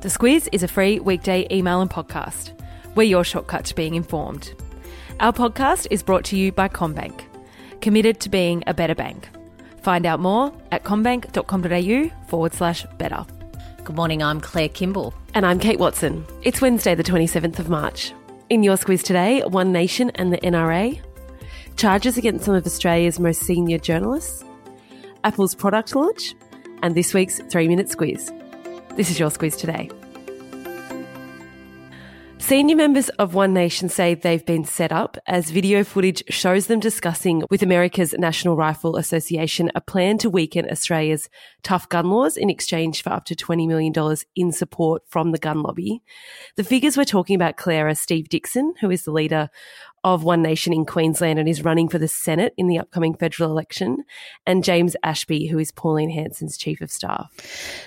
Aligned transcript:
The 0.00 0.08
Squiz 0.08 0.48
is 0.50 0.62
a 0.62 0.68
free 0.68 0.98
weekday 0.98 1.46
email 1.50 1.82
and 1.82 1.90
podcast. 1.90 2.58
We're 2.94 3.02
your 3.02 3.22
shortcut 3.22 3.66
to 3.66 3.74
being 3.74 3.94
informed. 3.94 4.54
Our 5.20 5.30
podcast 5.30 5.88
is 5.90 6.02
brought 6.02 6.24
to 6.26 6.38
you 6.38 6.52
by 6.52 6.68
CommBank, 6.68 7.22
committed 7.82 8.18
to 8.20 8.30
being 8.30 8.64
a 8.66 8.72
better 8.72 8.94
bank. 8.94 9.28
Find 9.82 10.06
out 10.06 10.18
more 10.18 10.54
at 10.72 10.84
commbank.com.au 10.84 12.28
forward 12.28 12.54
slash 12.54 12.86
better. 12.96 13.26
Good 13.84 13.94
morning, 13.94 14.22
I'm 14.22 14.40
Claire 14.40 14.70
Kimball. 14.70 15.12
And 15.34 15.44
I'm 15.44 15.58
Kate 15.58 15.78
Watson. 15.78 16.24
It's 16.40 16.62
Wednesday, 16.62 16.94
the 16.94 17.04
27th 17.04 17.58
of 17.58 17.68
March. 17.68 18.14
In 18.48 18.62
your 18.62 18.78
Squiz 18.78 19.02
today, 19.02 19.42
One 19.42 19.70
Nation 19.70 20.08
and 20.14 20.32
the 20.32 20.38
NRA, 20.38 20.98
charges 21.76 22.16
against 22.16 22.46
some 22.46 22.54
of 22.54 22.64
Australia's 22.64 23.20
most 23.20 23.42
senior 23.42 23.76
journalists, 23.76 24.46
Apple's 25.24 25.54
product 25.54 25.94
launch, 25.94 26.34
and 26.82 26.94
this 26.94 27.12
week's 27.12 27.40
three 27.50 27.68
minute 27.68 27.88
squiz. 27.88 28.34
This 29.00 29.10
is 29.10 29.18
your 29.18 29.30
squiz 29.30 29.56
today. 29.56 29.88
Senior 32.36 32.76
members 32.76 33.08
of 33.10 33.32
One 33.32 33.54
Nation 33.54 33.88
say 33.88 34.14
they've 34.14 34.44
been 34.44 34.66
set 34.66 34.92
up 34.92 35.16
as 35.26 35.50
video 35.50 35.84
footage 35.84 36.22
shows 36.28 36.66
them 36.66 36.80
discussing 36.80 37.42
with 37.48 37.62
America's 37.62 38.12
National 38.18 38.56
Rifle 38.56 38.96
Association 38.96 39.70
a 39.74 39.80
plan 39.80 40.18
to 40.18 40.28
weaken 40.28 40.68
Australia's 40.70 41.30
tough 41.62 41.88
gun 41.88 42.10
laws 42.10 42.36
in 42.36 42.50
exchange 42.50 43.02
for 43.02 43.10
up 43.10 43.24
to 43.24 43.34
$20 43.34 43.66
million 43.66 43.94
in 44.36 44.52
support 44.52 45.02
from 45.08 45.32
the 45.32 45.38
gun 45.38 45.62
lobby. 45.62 46.02
The 46.56 46.64
figures 46.64 46.98
we're 46.98 47.04
talking 47.04 47.36
about, 47.36 47.56
Claire, 47.56 47.88
are 47.88 47.94
Steve 47.94 48.28
Dixon, 48.28 48.74
who 48.82 48.90
is 48.90 49.04
the 49.04 49.12
leader 49.12 49.48
of 50.04 50.24
One 50.24 50.42
Nation 50.42 50.72
in 50.72 50.84
Queensland 50.84 51.38
and 51.38 51.48
is 51.48 51.64
running 51.64 51.88
for 51.88 51.98
the 51.98 52.08
Senate 52.08 52.54
in 52.56 52.66
the 52.66 52.78
upcoming 52.78 53.14
federal 53.14 53.50
election, 53.50 54.04
and 54.46 54.64
James 54.64 54.96
Ashby, 55.02 55.46
who 55.46 55.58
is 55.58 55.70
Pauline 55.70 56.10
Hanson's 56.10 56.56
chief 56.56 56.80
of 56.80 56.90
staff. 56.90 57.30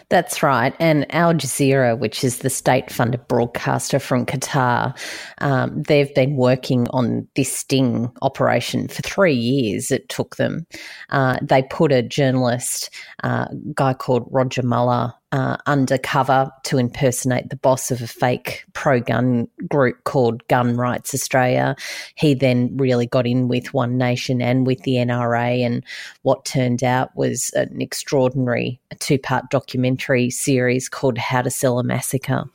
That's 0.09 0.43
right. 0.43 0.75
And 0.79 1.05
Al 1.13 1.33
Jazeera, 1.33 1.97
which 1.97 2.23
is 2.23 2.39
the 2.39 2.49
state 2.49 2.91
funded 2.91 3.27
broadcaster 3.27 3.99
from 3.99 4.25
Qatar, 4.25 4.97
um, 5.39 5.81
they've 5.83 6.13
been 6.13 6.35
working 6.35 6.87
on 6.89 7.27
this 7.35 7.51
sting 7.51 8.11
operation 8.21 8.87
for 8.87 9.01
three 9.01 9.33
years. 9.33 9.91
It 9.91 10.09
took 10.09 10.35
them. 10.35 10.67
Uh, 11.09 11.37
they 11.41 11.63
put 11.63 11.91
a 11.91 12.01
journalist, 12.01 12.89
uh, 13.23 13.47
guy 13.73 13.93
called 13.93 14.27
Rodger 14.31 14.63
Muller, 14.63 15.13
uh, 15.33 15.57
undercover 15.65 16.51
to 16.61 16.77
impersonate 16.77 17.49
the 17.49 17.55
boss 17.55 17.89
of 17.89 18.01
a 18.03 18.07
fake 18.07 18.63
pro 18.73 18.99
gun 18.99 19.47
group 19.67 20.03
called 20.03 20.47
Gun 20.47 20.77
Rights 20.77 21.13
Australia. 21.15 21.75
He 22.13 22.35
then 22.35 22.77
really 22.77 23.07
got 23.07 23.25
in 23.25 23.47
with 23.47 23.73
One 23.73 23.97
Nation 23.97 24.43
and 24.43 24.67
with 24.67 24.83
the 24.83 24.93
NRA, 24.93 25.65
and 25.65 25.83
what 26.21 26.45
turned 26.45 26.83
out 26.83 27.15
was 27.15 27.49
an 27.55 27.81
extraordinary 27.81 28.79
two 28.99 29.17
part 29.17 29.49
documentary 29.49 30.29
series 30.29 30.87
called 30.87 31.17
How 31.17 31.41
to 31.41 31.49
Sell 31.49 31.79
a 31.79 31.83
Massacre. 31.83 32.45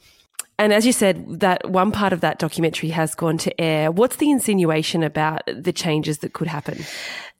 And 0.60 0.72
as 0.72 0.86
you 0.86 0.92
said, 0.92 1.40
that 1.40 1.68
one 1.68 1.90
part 1.90 2.12
of 2.12 2.20
that 2.20 2.38
documentary 2.38 2.90
has 2.90 3.14
gone 3.14 3.38
to 3.38 3.60
air. 3.60 3.90
What's 3.90 4.16
the 4.16 4.30
insinuation 4.30 5.02
about 5.02 5.42
the 5.46 5.72
changes 5.72 6.18
that 6.18 6.32
could 6.32 6.48
happen? 6.48 6.84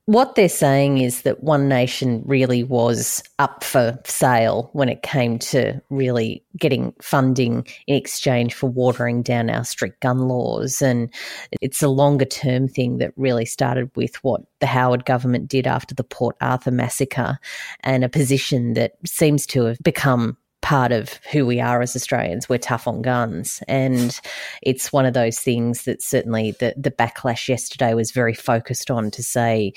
What 0.08 0.36
they're 0.36 0.48
saying 0.48 0.96
is 0.96 1.20
that 1.22 1.42
One 1.42 1.68
Nation 1.68 2.22
really 2.24 2.64
was 2.64 3.22
up 3.38 3.62
for 3.62 3.98
sale 4.06 4.70
when 4.72 4.88
it 4.88 5.02
came 5.02 5.38
to 5.40 5.82
really 5.90 6.42
getting 6.56 6.94
funding 7.02 7.66
in 7.86 7.94
exchange 7.94 8.54
for 8.54 8.70
watering 8.70 9.22
down 9.22 9.50
our 9.50 9.64
strict 9.64 10.00
gun 10.00 10.20
laws. 10.20 10.80
And 10.80 11.12
it's 11.60 11.82
a 11.82 11.90
longer 11.90 12.24
term 12.24 12.68
thing 12.68 12.96
that 12.98 13.12
really 13.16 13.44
started 13.44 13.90
with 13.96 14.14
what 14.24 14.40
the 14.60 14.66
Howard 14.66 15.04
government 15.04 15.46
did 15.46 15.66
after 15.66 15.94
the 15.94 16.04
Port 16.04 16.36
Arthur 16.40 16.70
massacre 16.70 17.38
and 17.80 18.02
a 18.02 18.08
position 18.08 18.72
that 18.72 18.92
seems 19.04 19.44
to 19.48 19.66
have 19.66 19.78
become 19.80 20.38
part 20.68 20.92
of 20.92 21.18
who 21.32 21.46
we 21.46 21.60
are 21.62 21.80
as 21.80 21.96
Australians. 21.96 22.46
We're 22.46 22.58
tough 22.58 22.86
on 22.86 23.00
guns. 23.00 23.62
And 23.66 24.20
it's 24.60 24.92
one 24.92 25.06
of 25.06 25.14
those 25.14 25.38
things 25.38 25.84
that 25.84 26.02
certainly 26.02 26.50
the, 26.50 26.74
the 26.76 26.90
backlash 26.90 27.48
yesterday 27.48 27.94
was 27.94 28.10
very 28.10 28.34
focused 28.34 28.90
on 28.90 29.10
to 29.12 29.22
say, 29.22 29.72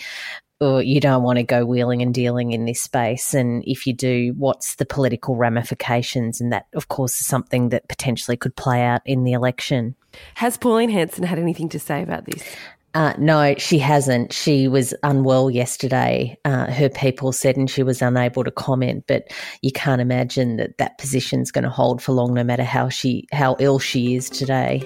oh, 0.59 0.79
you 0.79 0.99
don't 0.99 1.23
want 1.23 1.37
to 1.37 1.43
go 1.43 1.65
wheeling 1.65 2.01
and 2.01 2.13
dealing 2.13 2.51
in 2.51 2.65
this 2.65 2.81
space. 2.81 3.33
And 3.33 3.63
if 3.65 3.87
you 3.87 3.93
do, 3.93 4.33
what's 4.37 4.75
the 4.75 4.85
political 4.85 5.37
ramifications? 5.37 6.41
And 6.41 6.51
that, 6.51 6.65
of 6.73 6.89
course, 6.89 7.21
is 7.21 7.25
something 7.25 7.69
that 7.69 7.87
potentially 7.87 8.35
could 8.35 8.57
play 8.57 8.81
out 8.81 9.01
in 9.05 9.23
the 9.23 9.31
election. 9.31 9.95
Has 10.35 10.57
Pauline 10.57 10.89
Hanson 10.89 11.23
had 11.23 11.39
anything 11.39 11.69
to 11.69 11.79
say 11.79 12.03
about 12.03 12.25
this? 12.25 12.43
Uh, 12.93 13.13
no, 13.17 13.55
she 13.57 13.79
hasn't. 13.79 14.33
She 14.33 14.67
was 14.67 14.93
unwell 15.03 15.49
yesterday. 15.49 16.37
Uh, 16.43 16.69
her 16.71 16.89
people 16.89 17.31
said, 17.31 17.55
and 17.55 17.69
she 17.69 17.83
was 17.83 18.01
unable 18.01 18.43
to 18.43 18.51
comment. 18.51 19.05
But 19.07 19.31
you 19.61 19.71
can't 19.71 20.01
imagine 20.01 20.57
that 20.57 20.77
that 20.77 20.97
position's 20.97 21.51
going 21.51 21.63
to 21.63 21.69
hold 21.69 22.01
for 22.01 22.11
long, 22.11 22.33
no 22.33 22.43
matter 22.43 22.63
how 22.63 22.89
she 22.89 23.27
how 23.31 23.55
ill 23.59 23.79
she 23.79 24.15
is 24.15 24.29
today. 24.29 24.83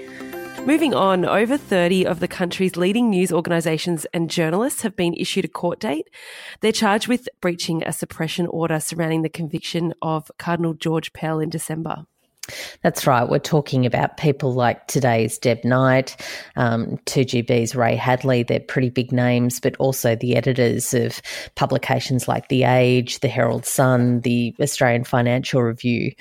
Moving 0.66 0.96
on, 0.96 1.26
over 1.26 1.58
30 1.58 2.08
of 2.08 2.20
the 2.20 2.28
country's 2.28 2.76
leading 2.76 3.12
news 3.12 3.32
organisations 3.32 4.08
and 4.16 4.32
journalists 4.32 4.82
have 4.82 4.96
been 4.96 5.14
issued 5.14 5.46
a 5.46 5.48
court 5.48 5.80
date. 5.80 6.10
They're 6.62 6.72
charged 6.72 7.08
with 7.08 7.30
breaching 7.40 7.84
a 7.84 7.94
suppression 7.94 8.48
order 8.48 8.80
surrounding 8.80 9.22
the 9.22 9.30
conviction 9.30 9.94
of 10.02 10.32
Cardinal 10.40 10.74
George 10.74 11.14
Pell 11.14 11.40
in 11.40 11.50
December. 11.52 12.06
That's 12.82 13.08
right. 13.08 13.28
We're 13.28 13.40
talking 13.40 13.86
about 13.86 14.18
people 14.18 14.54
like 14.54 14.88
today's 14.88 15.38
Deb 15.38 15.64
Knight, 15.64 16.16
um, 16.56 16.98
2GB's 17.06 17.76
Ray 17.76 17.96
Hadley. 17.96 18.44
They're 18.44 18.60
pretty 18.60 18.90
big 18.90 19.12
names, 19.12 19.60
but 19.60 19.76
also 19.78 20.16
the 20.16 20.36
editors 20.36 20.94
of 20.94 21.22
publications 21.56 22.28
like 22.28 22.50
The 22.50 22.64
Age, 22.64 23.20
The 23.20 23.28
Herald 23.28 23.66
Sun, 23.66 24.22
the 24.22 24.56
Australian 24.60 25.04
Financial 25.04 25.62
Review. 25.62 26.12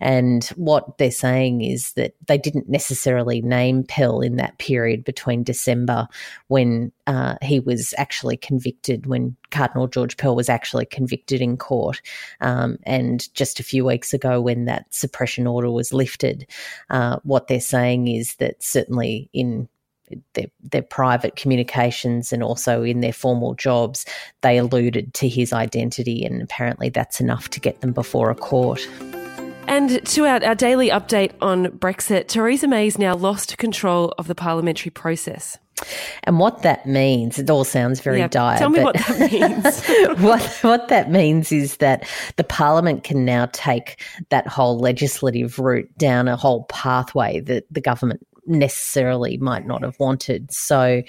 And 0.00 0.44
what 0.56 0.98
they're 0.98 1.10
saying 1.10 1.62
is 1.62 1.92
that 1.92 2.14
they 2.26 2.38
didn't 2.38 2.68
necessarily 2.68 3.42
name 3.42 3.84
Pell 3.84 4.20
in 4.20 4.36
that 4.36 4.58
period 4.58 5.04
between 5.04 5.42
December 5.42 6.08
when 6.48 6.92
uh, 7.06 7.36
he 7.42 7.60
was 7.60 7.92
actually 7.98 8.36
convicted, 8.36 9.06
when 9.06 9.36
Cardinal 9.54 9.86
George 9.86 10.16
Pell 10.16 10.34
was 10.34 10.48
actually 10.48 10.86
convicted 10.86 11.40
in 11.40 11.56
court. 11.56 12.02
Um, 12.40 12.78
and 12.82 13.32
just 13.34 13.60
a 13.60 13.64
few 13.64 13.84
weeks 13.84 14.12
ago, 14.12 14.40
when 14.40 14.64
that 14.64 14.92
suppression 14.92 15.46
order 15.46 15.70
was 15.70 15.92
lifted, 15.92 16.46
uh, 16.90 17.18
what 17.22 17.46
they're 17.46 17.60
saying 17.60 18.08
is 18.08 18.34
that 18.36 18.62
certainly 18.62 19.30
in 19.32 19.68
their, 20.34 20.46
their 20.60 20.82
private 20.82 21.36
communications 21.36 22.32
and 22.32 22.42
also 22.42 22.82
in 22.82 23.00
their 23.00 23.12
formal 23.12 23.54
jobs, 23.54 24.04
they 24.42 24.58
alluded 24.58 25.14
to 25.14 25.28
his 25.28 25.52
identity, 25.52 26.24
and 26.24 26.42
apparently 26.42 26.88
that's 26.88 27.20
enough 27.20 27.48
to 27.50 27.60
get 27.60 27.80
them 27.80 27.92
before 27.92 28.30
a 28.30 28.34
court. 28.34 28.86
And 29.66 30.04
to 30.06 30.26
our, 30.26 30.44
our 30.44 30.54
daily 30.54 30.90
update 30.90 31.32
on 31.40 31.66
Brexit, 31.66 32.28
Theresa 32.28 32.68
May's 32.68 32.98
now 32.98 33.14
lost 33.14 33.56
control 33.56 34.12
of 34.18 34.26
the 34.26 34.34
parliamentary 34.34 34.90
process. 34.90 35.58
And 36.24 36.38
what 36.38 36.62
that 36.62 36.86
means, 36.86 37.38
it 37.38 37.50
all 37.50 37.64
sounds 37.64 38.00
very 38.00 38.18
yeah, 38.18 38.28
dire. 38.28 38.58
Tell 38.58 38.70
me 38.70 38.82
what 38.82 38.96
that 38.96 39.32
means. 39.32 40.18
what, 40.22 40.42
what 40.62 40.88
that 40.88 41.10
means 41.10 41.52
is 41.52 41.78
that 41.78 42.08
the 42.36 42.44
Parliament 42.44 43.04
can 43.04 43.24
now 43.24 43.46
take 43.52 44.00
that 44.30 44.46
whole 44.46 44.78
legislative 44.78 45.58
route 45.58 45.90
down 45.98 46.28
a 46.28 46.36
whole 46.36 46.64
pathway 46.64 47.40
that 47.40 47.66
the 47.70 47.80
government 47.80 48.24
necessarily 48.46 49.36
might 49.38 49.66
not 49.66 49.82
have 49.82 49.98
wanted. 49.98 50.52
So 50.52 51.02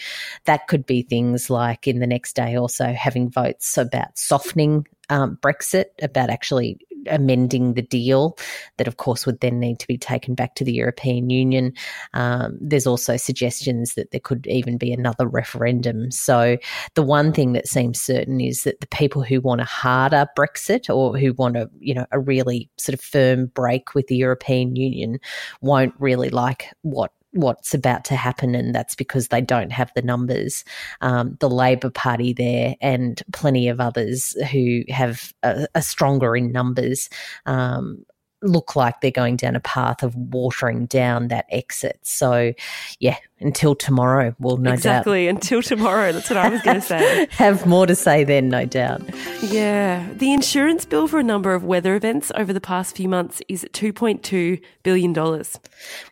that 0.45 0.67
could 0.67 0.85
be 0.85 1.03
things 1.03 1.49
like 1.49 1.87
in 1.87 1.99
the 1.99 2.07
next 2.07 2.35
day 2.35 2.57
also 2.57 2.93
having 2.93 3.29
votes 3.29 3.77
about 3.77 4.17
softening 4.17 4.87
um, 5.09 5.37
Brexit, 5.41 5.85
about 6.01 6.29
actually 6.29 6.79
amending 7.09 7.73
the 7.73 7.81
deal 7.81 8.37
that, 8.77 8.87
of 8.87 8.97
course, 8.97 9.25
would 9.25 9.39
then 9.39 9.59
need 9.59 9.79
to 9.79 9.87
be 9.87 9.97
taken 9.97 10.35
back 10.35 10.55
to 10.55 10.63
the 10.63 10.73
European 10.73 11.29
Union. 11.29 11.73
Um, 12.13 12.57
there's 12.61 12.87
also 12.87 13.17
suggestions 13.17 13.95
that 13.95 14.11
there 14.11 14.19
could 14.19 14.47
even 14.47 14.77
be 14.77 14.91
another 14.91 15.27
referendum. 15.27 16.11
So, 16.11 16.57
the 16.95 17.03
one 17.03 17.33
thing 17.33 17.53
that 17.53 17.67
seems 17.67 18.01
certain 18.01 18.41
is 18.41 18.63
that 18.63 18.79
the 18.79 18.87
people 18.87 19.23
who 19.23 19.41
want 19.41 19.61
a 19.61 19.65
harder 19.65 20.27
Brexit 20.37 20.93
or 20.93 21.17
who 21.17 21.33
want 21.33 21.57
a, 21.57 21.69
you 21.79 21.93
know, 21.93 22.05
a 22.11 22.19
really 22.19 22.69
sort 22.77 22.93
of 22.93 23.01
firm 23.01 23.47
break 23.47 23.95
with 23.95 24.07
the 24.07 24.15
European 24.15 24.75
Union 24.75 25.19
won't 25.61 25.93
really 25.99 26.29
like 26.29 26.67
what 26.81 27.11
what's 27.35 27.73
about 27.73 28.05
to 28.05 28.15
happen, 28.15 28.55
and 28.55 28.73
that's 28.73 28.95
because 28.95 29.27
they 29.27 29.41
don't 29.41 29.71
have 29.71 29.91
the 29.95 30.01
numbers. 30.01 30.63
Um, 31.01 31.37
the 31.39 31.49
Labor 31.49 31.89
Party 31.89 32.33
there, 32.33 32.75
and 32.81 33.21
plenty 33.33 33.67
of 33.67 33.79
others 33.79 34.31
who 34.51 34.83
have 34.89 35.33
a, 35.43 35.67
a 35.75 35.81
stronger 35.81 36.35
in 36.35 36.51
numbers, 36.51 37.09
um, 37.45 38.05
look 38.45 38.75
like 38.75 39.01
they're 39.01 39.11
going 39.11 39.35
down 39.35 39.55
a 39.55 39.59
path 39.59 40.03
of 40.03 40.15
watering 40.15 40.85
down 40.85 41.29
that 41.29 41.45
exit. 41.49 41.99
So, 42.03 42.53
yeah, 42.99 43.17
until 43.41 43.75
tomorrow, 43.75 44.33
well, 44.39 44.57
no 44.57 44.71
exactly, 44.71 45.25
doubt. 45.25 45.35
Exactly, 45.35 45.59
until 45.59 45.61
tomorrow. 45.61 46.11
That's 46.13 46.29
what 46.29 46.37
I 46.37 46.49
was 46.49 46.61
going 46.61 46.79
to 46.79 46.81
say. 46.81 47.27
Have 47.31 47.65
more 47.65 47.85
to 47.85 47.95
say 47.95 48.23
then, 48.23 48.47
no 48.47 48.65
doubt. 48.65 49.01
Yeah. 49.41 50.07
The 50.13 50.31
insurance 50.31 50.85
bill 50.85 51.07
for 51.07 51.19
a 51.19 51.23
number 51.23 51.53
of 51.53 51.63
weather 51.63 51.95
events 51.95 52.31
over 52.35 52.53
the 52.53 52.61
past 52.61 52.95
few 52.95 53.09
months 53.09 53.41
is 53.49 53.65
$2.2 53.73 54.61
billion. 54.83 55.43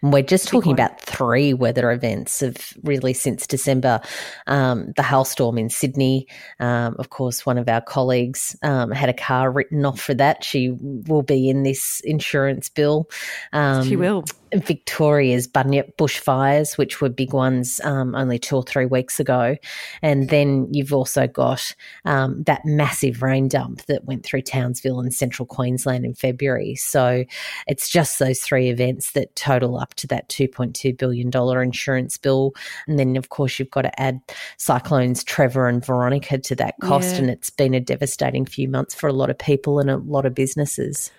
We're 0.02 0.24
just 0.24 0.50
talking 0.50 0.74
about 0.74 1.00
three 1.00 1.54
weather 1.54 1.92
events 1.92 2.42
of 2.42 2.58
really 2.84 3.14
since 3.14 3.48
December. 3.48 4.02
Um, 4.48 4.92
the 4.98 5.04
hailstorm 5.04 5.58
in 5.58 5.70
Sydney, 5.70 6.28
um, 6.60 6.96
of 7.00 7.10
course, 7.10 7.46
one 7.46 7.58
of 7.58 7.70
our 7.70 7.82
colleagues 7.82 8.56
um, 8.64 8.92
had 8.92 9.08
a 9.08 9.14
car 9.14 9.50
written 9.50 9.86
off 9.86 10.02
for 10.02 10.14
that. 10.16 10.44
She 10.44 10.72
will 10.82 11.24
be 11.24 11.50
in 11.50 11.64
this 11.64 12.02
insurance 12.02 12.23
insurance 12.24 12.70
bill. 12.70 13.10
Um, 13.52 13.86
she 13.86 13.98
will. 13.98 14.24
Victoria's 14.54 15.48
Bunyip 15.48 15.98
bushfires, 15.98 16.78
which 16.78 17.02
were 17.02 17.10
big 17.10 17.34
ones 17.34 17.81
um, 17.84 18.14
only 18.14 18.38
two 18.38 18.56
or 18.56 18.64
three 18.64 18.86
weeks 18.86 19.20
ago. 19.20 19.58
And 20.04 20.30
then 20.30 20.68
you've 20.72 20.94
also 20.94 21.25
got 21.28 21.75
um, 22.06 22.44
that 22.44 22.64
massive 22.64 23.24
rain 23.24 23.48
dump 23.48 23.84
that 23.88 24.06
went 24.06 24.24
through 24.24 24.44
Townsville 24.44 25.00
and 25.00 25.12
central 25.12 25.48
Queensland 25.48 26.06
in 26.06 26.14
February. 26.14 26.75
So 26.75 27.25
it's 27.68 27.90
just 27.90 28.20
those 28.20 28.42
three 28.42 28.70
events 28.70 29.14
that 29.14 29.36
total 29.36 29.78
up 29.78 29.96
to 29.96 30.08
that 30.08 30.30
$2.2 30.30 30.98
billion 30.98 31.31
insurance 31.64 32.18
bill. 32.18 32.54
And 32.88 33.00
then, 33.00 33.16
of 33.16 33.30
course, 33.30 33.58
you've 33.58 33.72
got 33.72 33.84
to 33.84 34.02
add 34.02 34.22
cyclones 34.58 35.24
Trevor 35.24 35.68
and 35.68 35.84
Veronica 35.84 36.38
to 36.38 36.56
that 36.56 36.75
cost. 36.80 37.14
Yeah. 37.14 37.22
And 37.22 37.30
it's 37.31 37.50
been 37.50 37.74
a 37.74 37.80
devastating 37.80 38.46
few 38.46 38.70
months 38.70 38.94
for 38.94 39.08
a 39.08 39.14
lot 39.14 39.31
of 39.31 39.38
people 39.38 39.80
and 39.80 39.90
a 39.90 39.98
lot 39.98 40.28
of 40.28 40.36
businesses. 40.36 41.12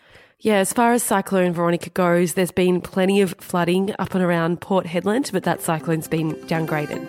Yeah, 0.44 0.56
as 0.56 0.74
far 0.74 0.92
as 0.92 1.02
Cyclone 1.02 1.54
Veronica 1.54 1.88
goes, 1.88 2.34
there's 2.34 2.50
been 2.50 2.82
plenty 2.82 3.22
of 3.22 3.34
flooding 3.40 3.94
up 3.98 4.14
and 4.14 4.22
around 4.22 4.60
Port 4.60 4.84
Hedland, 4.84 5.32
but 5.32 5.44
that 5.44 5.62
cyclone's 5.62 6.06
been 6.06 6.34
downgraded. 6.34 7.08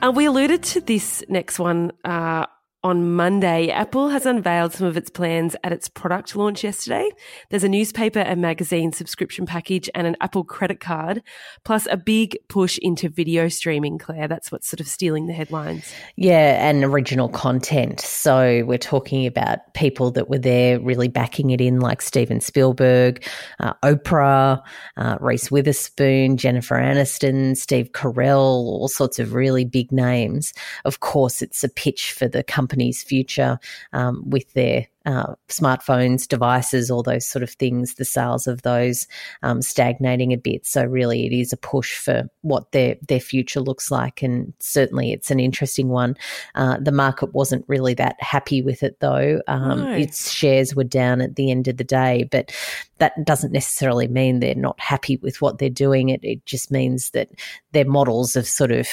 Uh, 0.00 0.12
we 0.12 0.26
alluded 0.26 0.62
to 0.62 0.80
this 0.80 1.24
next 1.28 1.58
one 1.58 1.90
uh, 2.04 2.46
on 2.84 3.14
Monday, 3.14 3.70
Apple 3.70 4.10
has 4.10 4.26
unveiled 4.26 4.74
some 4.74 4.86
of 4.86 4.94
its 4.94 5.08
plans 5.08 5.56
at 5.64 5.72
its 5.72 5.88
product 5.88 6.36
launch 6.36 6.62
yesterday. 6.62 7.10
There's 7.48 7.64
a 7.64 7.68
newspaper 7.68 8.18
and 8.18 8.42
magazine 8.42 8.92
subscription 8.92 9.46
package 9.46 9.88
and 9.94 10.06
an 10.06 10.16
Apple 10.20 10.44
credit 10.44 10.80
card, 10.80 11.22
plus 11.64 11.88
a 11.90 11.96
big 11.96 12.36
push 12.48 12.76
into 12.82 13.08
video 13.08 13.48
streaming, 13.48 13.96
Claire. 13.96 14.28
That's 14.28 14.52
what's 14.52 14.68
sort 14.68 14.80
of 14.80 14.86
stealing 14.86 15.28
the 15.28 15.32
headlines. 15.32 15.90
Yeah, 16.16 16.68
and 16.68 16.84
original 16.84 17.30
content. 17.30 18.00
So 18.00 18.62
we're 18.66 18.76
talking 18.76 19.26
about 19.26 19.72
people 19.72 20.10
that 20.10 20.28
were 20.28 20.38
there 20.38 20.78
really 20.78 21.08
backing 21.08 21.50
it 21.50 21.62
in, 21.62 21.80
like 21.80 22.02
Steven 22.02 22.42
Spielberg, 22.42 23.26
uh, 23.60 23.72
Oprah, 23.82 24.62
uh, 24.98 25.16
Reese 25.20 25.50
Witherspoon, 25.50 26.36
Jennifer 26.36 26.74
Aniston, 26.74 27.56
Steve 27.56 27.92
Carell, 27.92 28.36
all 28.36 28.88
sorts 28.88 29.18
of 29.18 29.32
really 29.32 29.64
big 29.64 29.90
names. 29.90 30.52
Of 30.84 31.00
course, 31.00 31.40
it's 31.40 31.64
a 31.64 31.68
pitch 31.70 32.12
for 32.12 32.28
the 32.28 32.42
company 32.42 32.73
company's 32.74 33.02
future 33.02 33.58
um, 33.92 34.22
with 34.28 34.52
their 34.54 34.86
uh, 35.06 35.34
smartphones, 35.48 36.26
devices, 36.26 36.90
all 36.90 37.02
those 37.02 37.26
sort 37.26 37.42
of 37.42 37.50
things, 37.50 37.94
the 37.94 38.04
sales 38.04 38.46
of 38.46 38.62
those 38.62 39.06
um, 39.42 39.60
stagnating 39.60 40.32
a 40.32 40.36
bit. 40.36 40.66
So 40.66 40.84
really, 40.84 41.26
it 41.26 41.32
is 41.32 41.52
a 41.52 41.56
push 41.56 41.98
for 41.98 42.28
what 42.42 42.72
their 42.72 42.96
their 43.06 43.20
future 43.20 43.60
looks 43.60 43.90
like, 43.90 44.22
and 44.22 44.52
certainly 44.60 45.12
it's 45.12 45.30
an 45.30 45.40
interesting 45.40 45.88
one. 45.88 46.16
Uh, 46.54 46.78
the 46.78 46.92
market 46.92 47.34
wasn't 47.34 47.64
really 47.68 47.94
that 47.94 48.16
happy 48.20 48.62
with 48.62 48.82
it, 48.82 48.98
though. 49.00 49.40
Um, 49.46 49.84
no. 49.84 49.92
Its 49.92 50.30
shares 50.30 50.74
were 50.74 50.84
down 50.84 51.20
at 51.20 51.36
the 51.36 51.50
end 51.50 51.68
of 51.68 51.76
the 51.76 51.84
day, 51.84 52.26
but 52.30 52.52
that 52.98 53.24
doesn't 53.24 53.52
necessarily 53.52 54.08
mean 54.08 54.40
they're 54.40 54.54
not 54.54 54.78
happy 54.80 55.16
with 55.18 55.42
what 55.42 55.58
they're 55.58 55.68
doing. 55.68 56.08
It 56.08 56.20
it 56.22 56.46
just 56.46 56.70
means 56.70 57.10
that 57.10 57.28
their 57.72 57.84
models 57.84 58.34
have 58.34 58.46
sort 58.46 58.70
of 58.70 58.88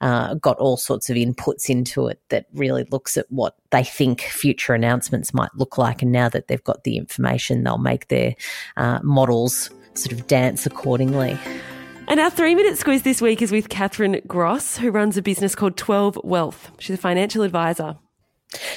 uh, 0.00 0.34
got 0.34 0.58
all 0.58 0.76
sorts 0.76 1.08
of 1.08 1.16
inputs 1.16 1.70
into 1.70 2.08
it 2.08 2.20
that 2.28 2.46
really 2.52 2.84
looks 2.90 3.16
at 3.16 3.26
what 3.30 3.56
they 3.70 3.82
think 3.82 4.20
future 4.20 4.74
announcements 4.74 5.32
might 5.32 5.53
look 5.56 5.78
like. 5.78 6.02
And 6.02 6.12
now 6.12 6.28
that 6.28 6.48
they've 6.48 6.62
got 6.64 6.84
the 6.84 6.96
information, 6.96 7.64
they'll 7.64 7.78
make 7.78 8.08
their 8.08 8.34
uh, 8.76 9.00
models 9.02 9.70
sort 9.94 10.12
of 10.12 10.26
dance 10.26 10.66
accordingly. 10.66 11.38
And 12.06 12.20
our 12.20 12.30
three 12.30 12.54
minute 12.54 12.74
squiz 12.74 13.02
this 13.02 13.22
week 13.22 13.40
is 13.40 13.50
with 13.50 13.68
Catherine 13.68 14.20
Gross, 14.26 14.76
who 14.76 14.90
runs 14.90 15.16
a 15.16 15.22
business 15.22 15.54
called 15.54 15.76
12 15.76 16.20
Wealth. 16.22 16.70
She's 16.78 16.94
a 16.94 17.00
financial 17.00 17.42
advisor. 17.42 17.96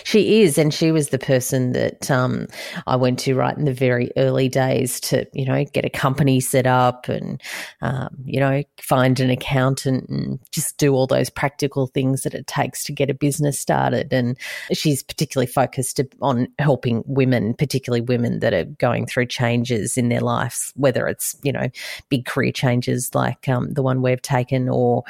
She 0.07 0.41
is, 0.41 0.57
and 0.57 0.73
she 0.73 0.93
was 0.93 1.09
the 1.09 1.19
person 1.19 1.73
that 1.73 2.09
um, 2.09 2.47
I 2.87 2.95
went 2.95 3.19
to 3.19 3.35
right 3.35 3.57
in 3.57 3.65
the 3.65 3.73
very 3.73 4.09
early 4.15 4.47
days 4.47 5.01
to, 5.01 5.27
you 5.33 5.43
know, 5.43 5.65
get 5.65 5.83
a 5.83 5.89
company 5.89 6.39
set 6.39 6.65
up 6.65 7.09
and, 7.09 7.41
um, 7.81 8.15
you 8.23 8.39
know, 8.39 8.63
find 8.79 9.19
an 9.19 9.29
accountant 9.29 10.07
and 10.07 10.39
just 10.49 10.77
do 10.77 10.93
all 10.93 11.07
those 11.07 11.29
practical 11.29 11.87
things 11.87 12.21
that 12.21 12.33
it 12.33 12.47
takes 12.47 12.85
to 12.85 12.93
get 12.93 13.09
a 13.09 13.13
business 13.13 13.59
started. 13.59 14.13
And 14.13 14.37
she's 14.71 15.03
particularly 15.03 15.47
focused 15.47 15.99
on 16.21 16.47
helping 16.57 17.03
women, 17.05 17.53
particularly 17.53 17.99
women 17.99 18.39
that 18.39 18.53
are 18.53 18.63
going 18.63 19.07
through 19.07 19.25
changes 19.25 19.97
in 19.97 20.07
their 20.07 20.21
lives, 20.21 20.71
whether 20.77 21.05
it's, 21.09 21.35
you 21.43 21.51
know, 21.51 21.67
big 22.07 22.25
career 22.25 22.53
changes 22.53 23.13
like 23.13 23.49
um, 23.49 23.73
the 23.73 23.83
one 23.83 24.01
we've 24.01 24.21
taken 24.21 24.69
or 24.69 25.03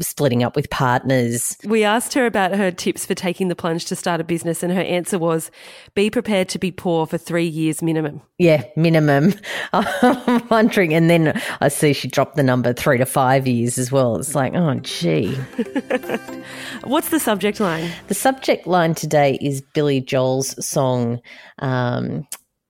splitting 0.00 0.42
up 0.42 0.56
with 0.56 0.70
partners. 0.70 1.56
We 1.64 1.84
asked 1.84 2.14
her 2.14 2.26
about 2.26 2.54
her 2.56 2.70
tips 2.70 3.06
for 3.06 3.14
taking 3.14 3.48
the 3.48 3.56
plunge 3.56 3.84
to 3.86 3.96
start 3.96 4.20
a 4.20 4.24
business, 4.24 4.62
and 4.62 4.72
her 4.72 4.80
answer 4.80 5.18
was 5.18 5.50
be 5.94 6.10
prepared 6.10 6.48
to 6.50 6.58
be 6.58 6.70
poor 6.70 7.06
for 7.06 7.18
three 7.18 7.46
years 7.46 7.82
minimum. 7.82 8.22
Yeah, 8.38 8.64
minimum. 8.76 9.34
I'm 9.72 10.48
wondering. 10.48 10.94
And 10.94 11.10
then 11.10 11.40
I 11.60 11.68
see 11.68 11.92
she 11.92 12.08
dropped 12.08 12.36
the 12.36 12.42
number 12.42 12.72
three 12.72 12.98
to 12.98 13.06
five 13.06 13.46
years 13.46 13.78
as 13.78 13.92
well. 13.92 14.16
It's 14.16 14.34
like, 14.34 14.54
oh, 14.54 14.74
gee. 14.80 15.34
What's 16.84 17.10
the 17.10 17.20
subject 17.20 17.60
line? 17.60 17.90
The 18.08 18.14
subject 18.14 18.66
line 18.66 18.94
today 18.94 19.38
is 19.40 19.60
Billy 19.60 20.00
Joel's 20.00 20.64
song, 20.66 21.20
um, 21.58 22.26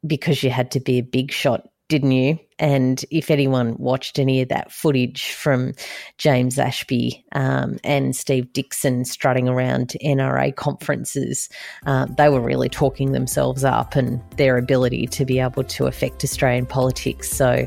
Because 0.07 0.43
You 0.43 0.51
Had 0.51 0.73
to 0.73 0.81
Be 0.81 0.99
a 0.99 1.03
Big 1.03 1.31
Shot, 1.31 1.69
didn't 1.89 2.13
you? 2.13 2.39
And 2.61 3.03
if 3.11 3.31
anyone 3.31 3.75
watched 3.79 4.19
any 4.19 4.43
of 4.43 4.51
that 4.51 4.71
footage 4.71 5.33
from 5.33 5.73
James 6.19 6.59
Ashby 6.59 7.25
um, 7.33 7.79
and 7.83 8.15
Steve 8.15 8.53
Dixon 8.53 9.07
strutting 9.07 9.49
around 9.49 9.97
NRA 10.05 10.55
conferences, 10.55 11.49
uh, 11.87 12.07
they 12.19 12.29
were 12.29 12.41
really 12.41 12.69
talking 12.69 13.13
themselves 13.13 13.65
up 13.65 13.97
and 13.97 14.21
their 14.37 14.59
ability 14.59 15.07
to 15.07 15.25
be 15.25 15.41
able 15.41 15.65
to 15.65 15.87
affect 15.87 16.23
Australian 16.23 16.67
politics. 16.67 17.31
So, 17.31 17.67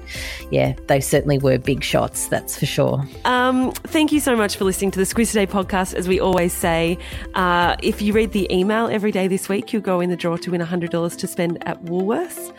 yeah, 0.51 0.75
they 0.87 1.01
certainly 1.01 1.39
were 1.39 1.57
big 1.57 1.83
shots, 1.83 2.27
that's 2.27 2.57
for 2.57 2.67
sure. 2.67 3.03
Um, 3.25 3.71
thank 3.71 4.11
you 4.11 4.19
so 4.19 4.35
much 4.35 4.55
for 4.57 4.63
listening 4.63 4.91
to 4.91 4.99
the 4.99 5.05
Squiz 5.05 5.31
Today 5.31 5.47
podcast. 5.47 5.95
As 5.95 6.07
we 6.07 6.19
always 6.19 6.53
say, 6.53 6.99
uh, 7.33 7.75
if 7.81 7.99
you 7.99 8.13
read 8.13 8.31
the 8.31 8.47
email 8.53 8.87
every 8.89 9.11
day 9.11 9.27
this 9.27 9.49
week, 9.49 9.73
you'll 9.73 9.81
go 9.81 10.01
in 10.01 10.11
the 10.11 10.17
draw 10.17 10.37
to 10.37 10.51
win 10.51 10.61
$100 10.61 11.17
to 11.17 11.27
spend 11.27 11.67
at 11.67 11.83
Woolworths. 11.83 12.53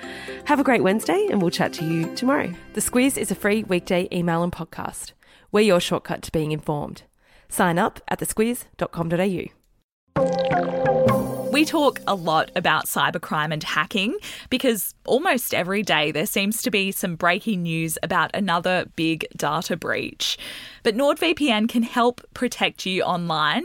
Have 0.46 0.58
a 0.58 0.64
great 0.64 0.82
Wednesday, 0.82 1.28
and 1.30 1.40
we'll 1.40 1.50
chat 1.50 1.72
to 1.74 1.84
you 1.84 2.12
tomorrow 2.16 2.23
tomorrow. 2.24 2.54
The 2.72 2.80
Squiz 2.80 3.18
is 3.18 3.30
a 3.30 3.34
free 3.34 3.64
weekday 3.64 4.08
email 4.10 4.42
and 4.42 4.50
podcast. 4.50 5.12
We're 5.52 5.60
your 5.60 5.78
shortcut 5.78 6.22
to 6.22 6.32
being 6.32 6.52
informed. 6.52 7.02
Sign 7.50 7.78
up 7.78 8.00
at 8.08 8.18
thesquiz.com.au. 8.18 9.50
We 11.52 11.64
talk 11.66 12.00
a 12.06 12.14
lot 12.14 12.50
about 12.56 12.86
cybercrime 12.86 13.52
and 13.52 13.62
hacking 13.62 14.16
because 14.48 14.94
almost 15.04 15.52
every 15.52 15.82
day 15.82 16.12
there 16.12 16.24
seems 16.24 16.62
to 16.62 16.70
be 16.70 16.92
some 16.92 17.14
breaking 17.14 17.64
news 17.64 17.98
about 18.02 18.30
another 18.32 18.86
big 18.96 19.26
data 19.36 19.76
breach. 19.76 20.38
But 20.82 20.96
NordVPN 20.96 21.68
can 21.68 21.82
help 21.82 22.22
protect 22.32 22.86
you 22.86 23.02
online 23.02 23.64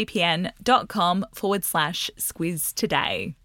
vpn.com 0.05 1.25
forward 1.33 1.63
slash 1.63 2.09
squiz 2.17 2.73
today. 2.73 3.35